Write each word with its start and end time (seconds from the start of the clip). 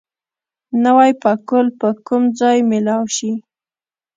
نوی 0.83 1.11
پکول 1.21 1.65
به 1.79 1.89
کوم 2.05 2.23
ځای 2.39 2.57
مېلاو 2.69 3.05
شي؟ 3.15 3.31